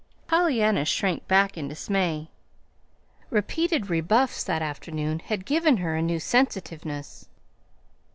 Pollyanna 0.25 0.83
shrank 0.83 1.27
back 1.27 1.55
in 1.59 1.67
dismay. 1.67 2.31
Repeated 3.29 3.87
rebuffs 3.87 4.43
that 4.43 4.63
afternoon 4.63 5.19
had 5.19 5.45
given 5.45 5.77
her 5.77 5.95
a 5.95 6.01
new 6.01 6.19
sensitiveness. 6.19 7.29